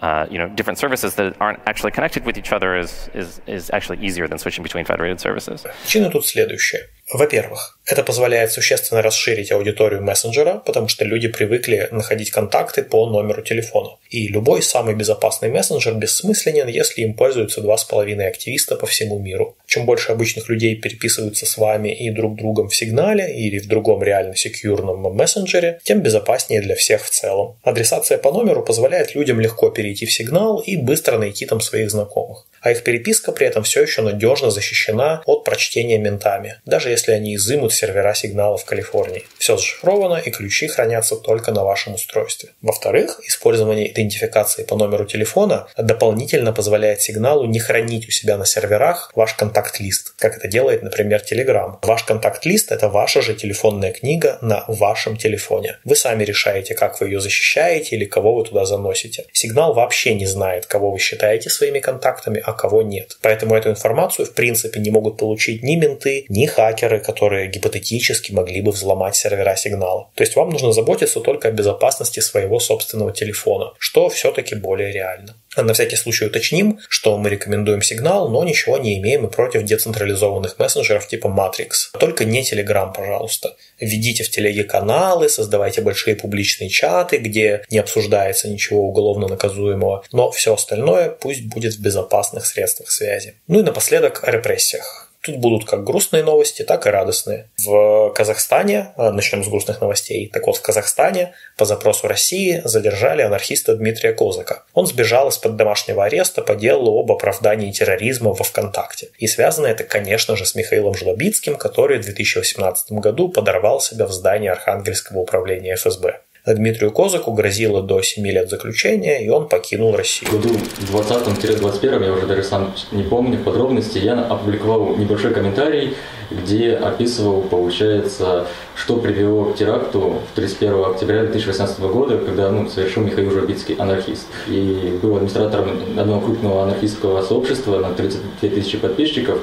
uh, 0.00 0.26
you 0.31 0.38
know, 0.38 0.49
different 0.49 0.79
services 0.79 1.15
that 1.15 1.37
aren't 1.41 1.59
actually 1.67 1.91
connected 1.91 2.25
with 2.26 2.37
each 2.37 2.53
other 2.53 2.76
is, 2.76 3.09
is, 3.15 3.41
is 3.47 3.71
actually 3.73 3.99
easier 4.05 4.29
than 4.29 4.38
switching 4.38 4.62
between 4.62 4.85
federated 4.85 5.19
services. 5.21 5.65
Причина 5.83 6.11
тут 6.11 6.25
следующая. 6.25 6.88
Во-первых, 7.13 7.77
это 7.86 8.03
позволяет 8.03 8.53
существенно 8.53 9.01
расширить 9.01 9.51
аудиторию 9.51 10.01
мессенджера, 10.01 10.62
потому 10.65 10.88
что 10.88 11.03
люди 11.03 11.27
привыкли 11.27 11.89
находить 11.91 12.32
контакты 12.32 12.84
по 12.84 13.06
номеру 13.06 13.41
телефона. 13.41 13.98
И 14.10 14.30
любой 14.30 14.62
самый 14.62 14.96
безопасный 14.96 15.50
мессенджер 15.50 15.96
бессмысленен, 15.96 16.68
если 16.68 17.01
им 17.01 17.13
пользуются 17.13 17.60
два 17.60 17.77
с 17.77 17.84
половиной 17.84 18.27
активиста 18.27 18.77
по 18.77 18.86
всему 18.86 19.20
миру. 19.20 19.58
Чем 19.68 19.86
больше 19.86 20.13
обычных 20.13 20.48
людей 20.48 20.75
переписываются 20.75 21.46
с 21.46 21.58
вами 21.58 21.89
и 21.89 22.10
друг 22.12 22.38
другом 22.38 22.70
в 22.70 22.75
сигнале 22.75 23.34
или 23.36 23.60
в 23.60 23.68
другом 23.68 24.01
реально 24.01 24.38
секьюрном 24.38 25.01
мессенджере, 25.01 25.82
тем 25.84 26.00
безопаснее 26.00 26.62
для 26.62 26.75
всех 26.75 27.03
в 27.03 27.10
целом. 27.10 27.58
Адресация 27.63 28.20
по 28.20 28.32
номеру 28.32 28.63
позволяет 28.63 29.15
людям 29.15 29.41
легко 29.41 29.70
перейти 29.70 30.06
в 30.06 30.13
сигнал 30.13 30.60
и 30.60 30.77
быстро 30.77 31.18
найти 31.18 31.46
там 31.46 31.60
своих 31.60 31.91
знакомых. 31.91 32.48
А 32.62 32.72
их 32.72 32.84
переписка 32.84 33.32
при 33.32 33.48
этом 33.48 33.63
все 33.63 33.82
еще 33.82 34.01
надежно 34.01 34.51
защищена 34.51 35.24
от 35.25 35.44
прочтения 35.44 35.98
ментами, 35.98 36.62
даже 36.65 36.89
если 36.89 37.12
они 37.12 37.36
изымут 37.36 37.74
сервера 37.74 38.13
сигнала 38.13 38.58
в 38.58 38.65
Калифорнии. 38.65 39.25
Все 39.38 39.58
зашифровано 39.58 40.18
и 40.18 40.30
ключи 40.32 40.68
хранятся 40.68 41.15
только 41.15 41.51
на 41.51 41.63
вашем 41.63 41.96
устройстве. 41.96 42.50
Во-вторых, 42.62 43.20
использование 43.27 43.91
идентификации 43.91 44.63
по 44.63 44.75
номеру 44.75 45.06
телефона 45.06 45.68
дополнительно 45.77 46.53
позволяет 46.53 47.01
сигналу 47.01 47.46
не 47.46 47.60
хранить 47.60 48.08
у 48.08 48.12
себя 48.12 48.38
на 48.38 48.46
серверах 48.46 49.12
ваш 49.15 49.34
контакт-лист, 49.34 50.13
как 50.18 50.38
это 50.38 50.48
делает, 50.48 50.84
например, 50.84 51.22
Telegram. 51.22 51.77
Ваш 51.82 52.03
контакт-лист– 52.03 52.72
это 52.74 52.89
ваша 52.89 53.22
же 53.22 53.34
телефонная 53.34 53.91
книга 53.91 54.38
на 54.41 54.65
вашем 54.68 55.18
телефоне. 55.18 55.80
Вы 55.84 55.96
сами 55.96 56.24
решаете, 56.24 56.75
как 56.75 57.01
вы 57.01 57.08
ее 57.08 57.20
защищаете 57.20 57.96
или 57.96 58.06
кого 58.06 58.36
вы 58.36 58.46
туда 58.46 58.65
заносите. 58.65 59.25
Сигнал 59.34 59.74
вообще 59.74 60.13
не 60.13 60.25
знает, 60.25 60.65
кого 60.65 60.91
вы 60.91 61.00
считаете 61.00 61.50
своими 61.50 61.80
контактами, 61.80 62.41
а 62.44 62.50
кого 62.53 62.81
нет. 62.81 63.17
Поэтому 63.22 63.55
эту 63.55 63.70
информацию 63.70 64.25
в 64.25 64.34
принципе 64.34 64.79
не 64.79 64.91
могут 64.91 65.17
получить 65.17 65.63
ни 65.63 65.75
менты, 65.75 66.25
ни 66.29 66.46
хакеры, 66.46 67.00
которые 67.00 67.48
гипотетически 67.48 68.31
могли 68.31 68.62
бы 68.62 68.72
взломать 68.72 69.15
сервера 69.15 69.55
сигнала. 69.55 70.10
То 70.15 70.24
есть 70.24 70.36
вам 70.36 70.50
нужно 70.50 70.72
заботиться 70.72 71.20
только 71.20 71.48
о 71.48 71.51
безопасности 71.51 72.20
своего 72.20 72.60
собственного 72.60 73.12
телефона, 73.12 73.74
что 73.77 74.10
все-таки 74.10 74.55
более 74.55 74.91
реально. 74.91 75.36
На 75.58 75.74
всякий 75.74 75.98
случай 75.98 76.25
уточним, 76.25 76.79
что 76.88 77.17
мы 77.17 77.29
рекомендуем 77.29 77.81
сигнал, 77.81 78.29
но 78.29 78.43
ничего 78.43 78.77
не 78.77 78.98
имеем 79.00 79.25
и 79.27 79.31
против 79.31 79.63
децентрализованных 79.63 80.58
мессенджеров 80.58 81.08
типа 81.08 81.27
Matrix. 81.27 81.98
Только 82.00 82.24
не 82.24 82.41
Telegram, 82.41 82.93
пожалуйста. 82.93 83.58
Введите 83.79 84.24
в 84.24 84.29
телеге 84.29 84.63
каналы, 84.63 85.27
создавайте 85.27 85.81
большие 85.81 86.15
публичные 86.15 86.70
чаты, 86.70 87.17
где 87.17 87.65
не 87.70 87.79
обсуждается 87.79 88.48
ничего 88.48 88.88
уголовно 88.88 89.27
наказуемого, 89.27 90.05
но 90.13 90.31
все 90.31 90.53
остальное 90.53 91.10
пусть 91.10 91.43
будет 91.43 91.74
в 91.74 91.81
безопасных 91.81 92.46
средствах 92.46 92.89
связи. 92.89 93.36
Ну 93.48 93.60
и 93.60 93.63
напоследок 93.63 94.24
о 94.24 94.31
репрессиях. 94.31 95.11
Тут 95.24 95.38
будут 95.38 95.66
как 95.66 95.84
грустные 95.84 96.24
новости, 96.24 96.63
так 96.63 96.88
и 96.88 96.90
радостные. 96.90 97.50
В 97.63 98.12
Казахстане, 98.16 98.94
э, 98.98 99.12
начнем 99.12 99.44
с 99.44 99.48
грустных 99.48 99.80
новостей, 99.80 100.28
так 100.34 100.48
вот 100.48 100.58
в 100.58 100.62
Казахстане 100.62 101.34
по 101.58 101.66
запросу 101.66 102.08
России 102.08 102.62
задержали 102.66 103.22
анархиста 103.22 103.75
Дмитрия 103.75 104.13
Козака. 104.13 104.63
Он 104.74 104.88
сбежал 104.88 105.30
из-под 105.30 105.58
домашнего 105.58 106.06
ареста 106.06 106.42
по 106.42 106.56
делу 106.56 107.00
об 107.00 107.12
оправдании 107.12 107.72
терроризма 107.72 108.34
во 108.34 108.44
ВКонтакте. 108.44 109.10
И 109.20 109.28
связано 109.28 109.68
это, 109.68 109.84
конечно 109.84 110.36
же, 110.36 110.46
с 110.46 110.56
Михаилом 110.56 110.96
Жлобицким, 110.96 111.56
который 111.56 112.00
в 112.00 112.06
2018 112.06 112.94
году 112.94 113.30
подорвал 113.30 113.80
себя 113.80 114.08
в 114.08 114.12
здании 114.12 114.50
Архангельского 114.50 115.20
управления 115.20 115.75
ФСБ. 115.75 116.20
Дмитрию 116.46 116.92
Козаку 116.92 117.34
грозило 117.34 117.84
до 117.84 118.02
7 118.02 118.26
лет 118.28 118.50
заключения, 118.50 119.24
и 119.24 119.30
он 119.30 119.48
покинул 119.48 119.96
Россию. 119.96 120.32
В 120.32 120.42
году 120.42 120.56
20-21, 120.92 122.06
я 122.06 122.14
уже 122.14 122.26
даже 122.26 122.44
сам 122.44 122.74
не 122.92 123.04
помню 123.04 123.38
подробности, 123.44 124.00
я 124.00 124.20
опубликовал 124.20 124.96
небольшой 124.98 125.34
комментарий, 125.34 125.94
где 126.32 126.74
описывал, 126.74 127.42
получается, 127.42 128.48
что 128.76 128.98
привело 128.98 129.46
к 129.46 129.56
теракту 129.56 130.22
31 130.36 130.86
октября 130.86 131.24
2018 131.24 131.80
года, 131.82 132.18
когда 132.18 132.50
ну, 132.50 132.70
совершил 132.70 133.04
Михаил 133.04 133.32
Журбицкий, 133.32 133.76
анархист. 133.76 134.28
И 134.48 134.98
был 135.02 135.16
администратором 135.16 135.70
одного 135.98 136.22
крупного 136.22 136.64
анархистского 136.64 137.22
сообщества 137.22 137.80
на 137.80 137.94
32 137.94 138.50
тысячи 138.50 138.78
подписчиков. 138.78 139.40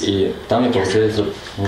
И 0.00 0.32
там 0.48 0.64
я, 0.64 0.70
получается, 0.70 1.24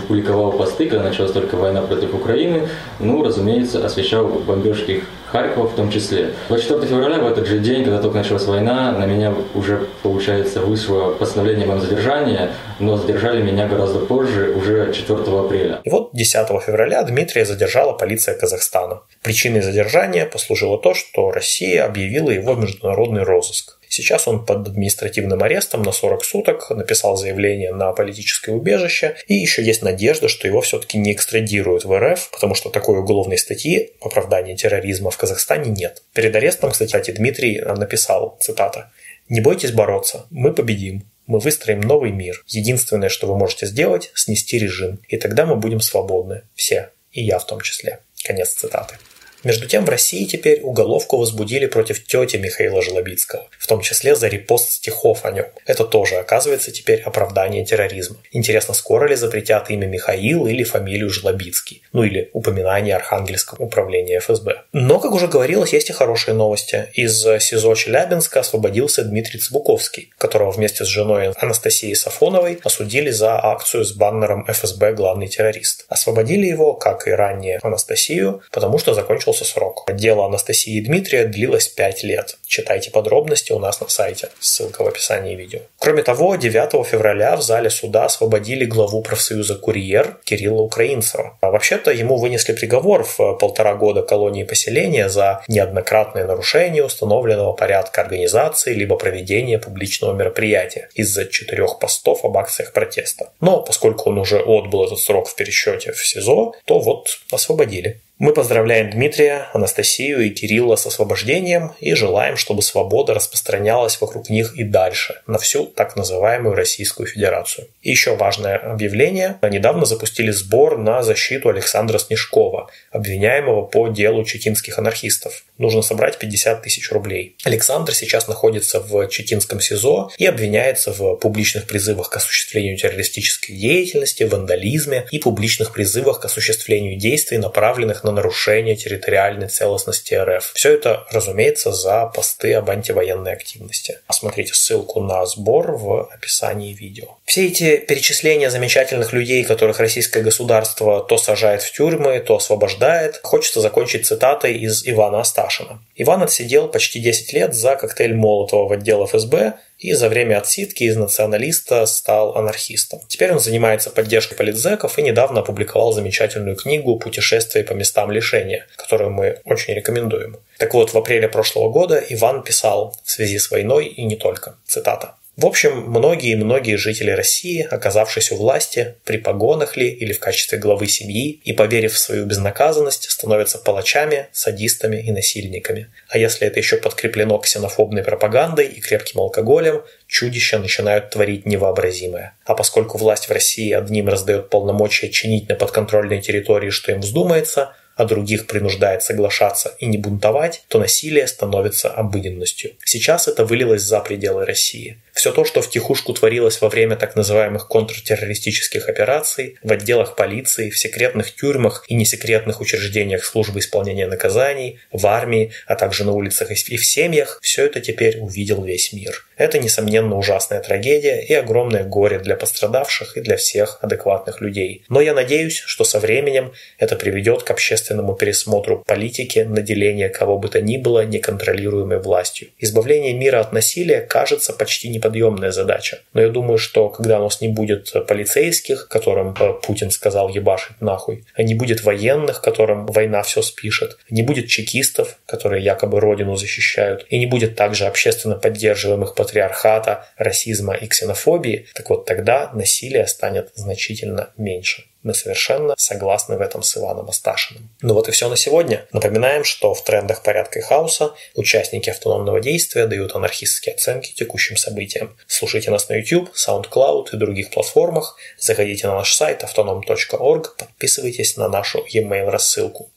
публиковал 0.07 0.53
посты, 0.53 0.89
когда 0.89 1.05
началась 1.05 1.33
только 1.33 1.57
война 1.57 1.83
против 1.83 2.15
Украины. 2.15 2.69
Ну, 3.01 3.23
разумеется, 3.25 3.85
освещал 3.85 4.27
бомбежки 4.29 5.03
Харькова 5.33 5.69
в 5.69 5.75
том 5.75 5.91
числе. 5.91 6.31
24 6.49 6.87
февраля, 6.87 7.19
в 7.19 7.27
этот 7.27 7.47
же 7.47 7.59
день, 7.59 7.85
когда 7.85 8.01
только 8.01 8.19
началась 8.19 8.45
война, 8.45 8.93
на 8.93 9.07
меня 9.07 9.33
уже, 9.55 9.87
получается, 10.03 10.61
вышло 10.61 11.13
постановление 11.13 11.65
о 11.65 11.69
моем 11.69 11.81
задержании, 11.81 12.49
но 12.79 12.97
задержали 12.97 13.43
меня 13.43 13.69
гораздо 13.69 14.01
позже, 14.01 14.53
уже 14.57 14.93
4 14.93 15.21
апреля. 15.39 15.81
И 15.85 15.91
вот 15.91 16.11
10 16.13 16.49
февраля 16.63 17.03
Дмитрия 17.03 17.45
задержала 17.45 17.93
полиция 17.93 18.37
Казахстана. 18.37 19.03
Причиной 19.23 19.63
задержания 19.63 20.27
послужило 20.27 20.79
то, 20.79 20.95
что 20.95 21.31
Россия 21.31 21.85
объявила 21.85 22.31
его 22.31 22.55
в 22.55 22.61
международный 22.61 23.23
розыск. 23.23 23.80
Сейчас 23.93 24.29
он 24.29 24.47
под 24.47 24.69
административным 24.69 25.43
арестом 25.43 25.83
на 25.83 25.91
40 25.91 26.25
суток, 26.25 26.71
написал 26.71 27.17
заявление 27.17 27.75
на 27.75 27.93
политическое 27.93 28.53
убежище, 28.53 29.17
и 29.27 29.35
еще 29.35 29.65
есть 29.65 29.83
надежда, 29.83 30.29
что 30.29 30.47
его 30.47 30.61
все-таки 30.61 30.97
не 30.97 31.13
экстрадируют 31.13 31.85
в 31.85 31.99
РФ, 31.99 32.31
потому 32.31 32.55
что 32.55 32.71
такой 32.71 33.01
уголовной 33.01 33.37
статьи 33.37 33.91
оправдания 34.01 34.55
терроризма 34.55 35.11
в 35.11 35.19
Казахстане 35.19 35.73
нет. 35.73 36.05
Перед 36.15 36.37
арестом, 36.37 36.71
кстати, 36.71 37.11
Дмитрий 37.11 37.61
написал, 37.61 38.39
цитата, 38.41 38.93
«Не 39.29 39.41
бойтесь 39.41 39.73
бороться, 39.73 40.27
мы 40.31 40.53
победим, 40.53 41.03
мы 41.27 41.41
выстроим 41.41 41.81
новый 41.81 42.13
мир. 42.13 42.45
Единственное, 42.47 43.09
что 43.09 43.27
вы 43.27 43.37
можете 43.37 43.67
сделать, 43.67 44.13
снести 44.15 44.57
режим. 44.57 45.01
И 45.09 45.17
тогда 45.17 45.47
мы 45.47 45.57
будем 45.57 45.81
свободны. 45.81 46.43
Все. 46.55 46.91
И 47.13 47.23
я 47.23 47.39
в 47.39 47.47
том 47.47 47.61
числе. 47.61 48.01
Конец 48.25 48.55
цитаты. 48.55 48.97
Между 49.43 49.67
тем 49.67 49.85
в 49.85 49.89
России 49.89 50.25
теперь 50.25 50.61
уголовку 50.63 51.17
возбудили 51.17 51.67
против 51.67 52.05
тети 52.05 52.37
Михаила 52.37 52.83
Жлобицкого, 52.83 53.47
в 53.59 53.67
том 53.67 53.81
числе 53.81 54.15
за 54.15 54.29
репост 54.29 54.71
стихов 54.71 55.25
о 55.25 55.31
нем. 55.31 55.47
Это 55.67 55.85
тоже 55.85 56.17
оказывается 56.17 56.71
теперь 56.71 57.01
оправдание 57.01 57.65
терроризма. 57.65 58.17
Интересно, 58.33 58.75
скоро 58.75 59.09
ли 59.09 59.17
запретят 59.17 59.71
имя 59.71 59.87
Михаил 59.87 60.47
или 60.47 60.63
фамилию 60.63 61.11
Жлобицкий? 61.11 61.83
Ну 61.93 62.05
или 62.05 62.31
упоминание 62.33 62.97
Архангельского 62.97 63.63
управления 63.63 64.19
ФСБ. 64.21 64.63
Но, 64.73 65.01
как 65.01 65.13
уже 65.13 65.27
говорилось, 65.27 65.73
есть 65.73 65.91
и 65.91 65.93
хорошие 65.93 66.35
новости. 66.35 66.89
Из 66.93 67.23
СИЗО 67.23 67.75
Челябинска 67.75 68.41
освободился 68.41 69.05
Дмитрий 69.05 69.41
Цбуковский, 69.41 70.11
которого 70.19 70.51
вместе 70.51 70.85
с 70.85 70.89
женой 70.89 71.33
Анастасией 71.33 71.95
Сафоновой 71.97 72.61
осудили 72.63 73.11
за 73.11 73.43
акцию 73.43 73.85
с 73.85 73.93
баннером 73.93 74.45
ФСБ 74.47 74.93
«Главный 74.93 75.29
террорист». 75.29 75.87
Освободили 75.89 76.47
его, 76.47 76.75
как 76.75 77.09
и 77.09 77.11
ранее 77.11 77.59
Анастасию, 77.63 78.43
потому 78.51 78.79
что 78.79 78.95
закончил 78.95 79.30
закончился 79.31 79.45
срок. 79.45 79.85
Дело 79.93 80.27
Анастасии 80.27 80.77
и 80.77 80.81
Дмитрия 80.81 81.25
длилось 81.25 81.69
5 81.69 82.05
лет. 82.05 82.39
Читайте 82.47 82.91
подробности 82.91 83.53
у 83.53 83.59
нас 83.59 83.81
на 83.81 83.89
сайте. 83.89 84.29
Ссылка 84.41 84.85
в 84.85 84.89
описании 84.89 85.35
видео. 85.35 85.61
Кроме 85.79 86.03
того, 86.03 86.37
9 86.37 86.87
февраля 86.87 87.37
в 87.37 87.43
зале 87.43 87.71
суда 87.71 88.07
освободили 88.07 88.65
главу 88.65 89.03
профсоюза 89.03 89.55
«Курьер» 89.55 90.19
Кирилла 90.25 90.63
Украинцева. 90.63 91.39
А 91.41 91.51
вообще-то 91.51 91.91
ему 91.91 92.17
вынесли 92.17 92.53
приговор 92.53 93.05
в 93.05 93.17
полтора 93.39 93.75
года 93.75 94.03
колонии 94.03 94.45
поселения 94.45 95.09
за 95.09 95.43
неоднократное 95.49 96.27
нарушение 96.27 96.85
установленного 96.85 97.53
порядка 97.53 98.03
организации 98.03 98.75
либо 98.75 98.97
проведения 98.97 99.59
публичного 99.59 100.15
мероприятия 100.15 100.89
из-за 100.95 101.27
четырех 101.27 101.79
постов 101.79 102.25
об 102.25 102.37
акциях 102.37 102.73
протеста. 102.73 103.31
Но 103.41 103.63
поскольку 103.63 104.11
он 104.11 104.19
уже 104.19 104.39
отбыл 104.39 104.85
этот 104.85 104.99
срок 104.99 105.29
в 105.29 105.35
пересчете 105.35 105.93
в 105.93 106.07
СИЗО, 106.07 106.55
то 106.65 106.79
вот 106.79 107.09
освободили. 107.31 108.01
Мы 108.21 108.35
поздравляем 108.35 108.91
Дмитрия, 108.91 109.49
Анастасию 109.55 110.27
и 110.27 110.29
Кирилла 110.29 110.77
с 110.77 110.85
освобождением 110.85 111.73
и 111.81 111.95
желаем, 111.95 112.37
чтобы 112.37 112.61
свобода 112.61 113.15
распространялась 113.15 113.99
вокруг 113.99 114.29
них 114.29 114.55
и 114.57 114.63
дальше, 114.63 115.23
на 115.27 115.39
всю 115.39 115.65
так 115.65 115.97
называемую 115.97 116.55
Российскую 116.55 117.07
Федерацию. 117.07 117.69
И 117.81 117.89
еще 117.89 118.17
важное 118.17 118.59
объявление. 118.59 119.39
Недавно 119.41 119.87
запустили 119.87 120.33
сбор 120.33 120.77
на 120.77 121.03
защиту 121.03 121.49
Александра 121.49 121.97
Снежкова, 121.97 122.69
обвиняемого 122.91 123.63
по 123.63 123.89
делу 123.89 124.23
чекинских 124.27 124.79
анархистов. 124.79 125.45
Нужно 125.57 125.81
собрать 125.81 126.19
50 126.19 126.61
тысяч 126.61 126.93
рублей. 126.93 127.37
Александр 127.45 127.95
сейчас 127.95 128.29
находится 128.29 128.81
в 128.81 129.09
чекинском 129.09 129.63
СИЗО 129.63 130.11
и 130.19 130.27
обвиняется 130.27 130.93
в 130.93 131.17
публичных 131.17 131.67
призывах 131.67 132.11
к 132.11 132.17
осуществлению 132.17 132.77
террористической 132.77 133.57
деятельности, 133.57 134.25
вандализме 134.25 135.07
и 135.11 135.19
публичных 135.19 135.73
призывах 135.73 136.21
к 136.21 136.27
осуществлению 136.27 136.99
действий, 136.99 137.39
направленных 137.39 138.05
на 138.05 138.10
на 138.11 138.17
нарушение 138.17 138.77
территориальной 138.77 139.49
целостности 139.49 140.15
РФ. 140.15 140.53
Все 140.55 140.75
это, 140.75 141.07
разумеется, 141.11 141.73
за 141.73 142.07
посты 142.07 142.55
об 142.55 142.71
антивоенной 142.71 143.33
активности. 143.33 143.99
Посмотрите 144.07 144.55
ссылку 144.55 145.01
на 145.01 145.25
сбор 145.27 145.73
в 145.73 146.09
описании 146.13 146.75
видео. 146.75 147.19
Все 147.25 147.47
эти 147.47 147.77
перечисления 147.77 148.51
замечательных 148.51 149.13
людей, 149.13 149.45
которых 149.45 149.79
российское 149.81 150.23
государство 150.23 151.01
то 151.01 151.17
сажает 151.17 151.63
в 151.63 151.73
тюрьмы, 151.73 152.21
то 152.21 152.37
освобождает, 152.37 153.21
хочется 153.23 153.61
закончить 153.61 154.07
цитатой 154.07 154.55
из 154.55 154.87
Ивана 154.87 155.21
Асташина. 155.21 155.83
Иван 155.97 156.23
отсидел 156.23 156.69
почти 156.69 157.01
10 157.01 157.33
лет 157.33 157.55
за 157.55 157.77
коктейль 157.77 158.15
Молотова 158.15 158.69
в 158.69 158.73
отдел 158.73 159.07
ФСБ, 159.07 159.55
и 159.81 159.95
за 159.95 160.09
время 160.09 160.39
отсидки 160.39 160.85
из 160.85 160.97
националиста 160.97 161.87
стал 161.87 162.37
анархистом. 162.37 163.01
Теперь 163.09 163.33
он 163.33 163.41
занимается 163.41 163.91
поддержкой 163.91 164.37
политзеков 164.37 164.99
и 164.99 165.03
недавно 165.03 165.41
опубликовал 165.41 165.93
замечательную 165.93 166.55
книгу 166.55 166.99
«Путешествие 166.99 167.65
по 167.65 167.73
местам 167.73 168.11
лишения», 168.11 168.67
которую 168.77 169.11
мы 169.11 169.41
очень 169.45 169.75
рекомендуем. 169.75 170.37
Так 170.59 170.75
вот, 170.75 170.93
в 170.93 170.99
апреле 170.99 171.29
прошлого 171.29 171.71
года 171.71 171.99
Иван 172.11 172.43
писал 172.43 172.95
в 173.03 173.11
связи 173.11 173.39
с 173.39 173.51
войной 173.51 173.87
и 173.87 174.05
не 174.05 174.17
только. 174.17 174.57
Цитата. 174.67 175.15
В 175.37 175.47
общем, 175.47 175.85
многие-многие 175.87 176.77
жители 176.77 177.11
России, 177.11 177.63
оказавшись 177.63 178.33
у 178.33 178.37
власти, 178.37 178.97
при 179.05 179.17
погонах 179.17 179.77
ли 179.77 179.89
или 179.89 180.13
в 180.13 180.19
качестве 180.19 180.59
главы 180.59 180.87
семьи 180.87 181.41
и 181.45 181.53
поверив 181.53 181.95
в 181.95 181.99
свою 181.99 182.27
безнаказанность, 182.27 183.09
становятся 183.09 183.59
палачами, 183.59 184.27
садистами 184.33 184.97
и 184.97 185.13
насильниками. 185.13 185.89
А 186.09 186.19
если 186.19 186.47
это 186.47 186.59
еще 186.59 186.77
подкреплено 186.77 187.39
ксенофобной 187.39 188.03
пропагандой 188.03 188.67
и 188.67 188.81
крепким 188.81 189.21
алкоголем, 189.21 189.83
чудища 190.09 190.59
начинают 190.59 191.11
творить 191.11 191.47
невообразимое. 191.47 192.35
А 192.45 192.55
поскольку 192.55 192.99
власть 192.99 193.29
в 193.29 193.33
России 193.33 193.73
одним 193.73 194.09
раздает 194.09 194.51
полномочия 194.51 195.09
чинить 195.09 195.49
на 195.49 195.55
подконтрольной 195.55 196.21
территории, 196.21 196.71
что 196.71 196.93
им 196.93 197.01
вздумается, 197.01 197.73
а 198.01 198.07
других 198.07 198.47
принуждает 198.47 199.03
соглашаться 199.03 199.75
и 199.79 199.85
не 199.85 199.99
бунтовать, 199.99 200.63
то 200.69 200.79
насилие 200.79 201.27
становится 201.27 201.91
обыденностью. 201.91 202.73
Сейчас 202.83 203.29
это 203.29 203.45
вылилось 203.45 203.83
за 203.83 204.01
пределы 204.01 204.47
России. 204.47 205.03
Все 205.13 205.33
то, 205.33 205.45
что 205.45 205.61
втихушку 205.61 206.13
творилось 206.13 206.61
во 206.61 206.69
время 206.69 206.97
так 206.97 207.17
называемых 207.17 207.69
контртеррористических 207.69 208.89
операций, 208.89 209.57
в 209.63 209.73
отделах 209.73 210.17
полиции, 210.17 210.71
в 210.71 210.79
секретных 210.79 211.35
тюрьмах 211.35 211.85
и 211.89 211.95
несекретных 211.95 212.61
учреждениях 212.61 213.25
службы 213.25 213.61
исполнения 213.61 214.07
наказаний, 214.07 214.79
в 214.93 215.07
армии, 215.07 215.53
а 215.67 215.75
также 215.75 216.05
на 216.05 216.13
улицах 216.13 216.51
и 216.51 216.77
в 216.77 216.87
семьях, 216.87 217.39
все 217.43 217.67
это 217.67 217.81
теперь 217.81 218.19
увидел 218.19 218.63
весь 218.65 218.93
мир. 218.93 219.27
Это, 219.37 219.59
несомненно, 219.59 220.17
ужасная 220.17 220.61
трагедия 220.61 221.21
и 221.23 221.35
огромное 221.35 221.85
горе 221.85 222.19
для 222.19 222.37
пострадавших 222.37 223.17
и 223.17 223.21
для 223.21 223.37
всех 223.37 223.79
адекватных 223.81 224.41
людей. 224.41 224.85
Но 224.89 225.01
я 225.01 225.15
надеюсь, 225.15 225.59
что 225.59 225.85
со 225.85 225.99
временем 225.99 226.53
это 226.79 226.97
приведет 226.97 227.43
к 227.43 227.51
общественному 227.51 228.15
пересмотру 228.15 228.85
политики 228.87 229.41
наделения 229.41 230.09
кого 230.09 230.39
бы 230.39 230.49
то 230.49 230.61
ни 230.61 230.77
было 230.77 231.05
неконтролируемой 231.05 232.01
властью. 232.01 232.49
Избавление 232.59 233.15
мира 233.15 233.41
от 233.41 233.53
насилия 233.53 234.01
кажется 234.01 234.53
почти 234.53 234.89
неподъемным 234.89 235.00
неподъемная 235.01 235.51
задача. 235.51 236.01
Но 236.13 236.21
я 236.21 236.29
думаю, 236.29 236.59
что 236.59 236.89
когда 236.89 237.19
у 237.19 237.25
нас 237.25 237.41
не 237.41 237.49
будет 237.49 237.93
полицейских, 238.07 238.89
которым 238.89 239.35
э, 239.39 239.55
Путин 239.63 239.91
сказал 239.91 240.29
ебашить 240.29 240.81
нахуй, 240.81 241.25
не 241.39 241.55
будет 241.55 241.83
военных, 241.83 242.43
которым 242.43 242.87
война 242.87 243.23
все 243.23 243.43
спишет, 243.43 243.99
не 244.11 244.23
будет 244.23 244.49
чекистов, 244.49 245.19
которые 245.27 245.65
якобы 245.65 246.01
родину 246.01 246.37
защищают, 246.37 247.07
и 247.09 247.19
не 247.19 247.27
будет 247.27 247.57
также 247.57 247.87
общественно 247.87 248.37
поддерживаемых 248.37 249.15
патриархата, 249.15 250.07
расизма 250.17 250.75
и 250.75 250.87
ксенофобии, 250.87 251.67
так 251.75 251.89
вот 251.91 252.05
тогда 252.05 252.51
насилие 252.53 253.07
станет 253.07 253.51
значительно 253.55 254.31
меньше. 254.37 254.90
Мы 255.03 255.15
совершенно 255.15 255.75
согласны 255.77 256.37
в 256.37 256.41
этом 256.41 256.63
с 256.63 256.77
Иваном 256.77 257.09
Асташиным. 257.09 257.71
Ну 257.81 257.95
вот 257.95 258.09
и 258.09 258.13
все 258.13 258.29
на 258.29 258.37
сегодня. 258.37 258.87
Напоминаем, 258.93 259.45
что 259.45 259.75
в 259.75 259.83
трендах 259.83 260.23
порядка 260.23 260.59
и 260.59 260.63
хаоса 260.63 261.15
участники 261.35 261.91
автономного 261.91 262.41
действия 262.41 262.87
дают 262.87 263.15
анархистские 263.15 263.75
оценки 263.75 264.13
текущим 264.13 264.57
событиям. 264.57 265.17
Слушайте 265.27 265.71
нас 265.71 265.89
на 265.89 265.95
YouTube, 265.95 266.31
SoundCloud 266.35 267.09
и 267.13 267.17
других 267.17 267.51
платформах. 267.51 268.17
Заходите 268.39 268.87
на 268.87 268.97
наш 268.97 269.15
сайт 269.15 269.43
autonom.org, 269.43 270.57
подписывайтесь 270.57 271.37
на 271.37 271.49
нашу 271.49 271.85
e-mail 271.89 272.29
рассылку. 272.31 272.91